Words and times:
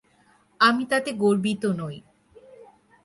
আমি 0.59 0.83
তাতে 0.85 1.09
গর্বিত 1.13 1.63
নই। 1.79 1.97